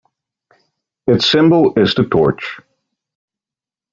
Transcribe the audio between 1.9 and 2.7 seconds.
the torch.